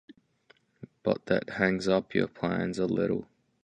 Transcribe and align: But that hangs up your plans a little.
But 1.03 1.27
that 1.27 1.51
hangs 1.59 1.87
up 1.87 2.15
your 2.15 2.27
plans 2.27 2.79
a 2.79 2.87
little. 2.87 3.27